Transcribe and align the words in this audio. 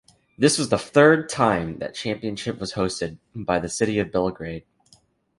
This 0.35 0.57
was 0.57 0.69
the 0.69 0.79
third 0.79 1.29
time 1.29 1.77
that 1.77 1.93
championship 1.93 2.59
was 2.59 2.73
hosted 2.73 3.19
by 3.35 3.59
the 3.59 3.69
city 3.69 3.99
of 3.99 4.11
Belgrade. 4.11 4.65